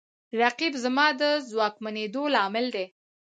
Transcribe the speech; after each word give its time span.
رقیب 0.41 0.73
زما 0.83 1.07
د 1.21 1.23
ځواکمنېدو 1.49 2.23
لامل 2.33 2.65
دی 2.75 2.85